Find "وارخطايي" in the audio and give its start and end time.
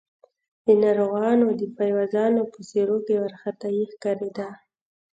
3.21-3.83